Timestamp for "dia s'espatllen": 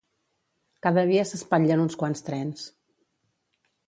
1.11-1.83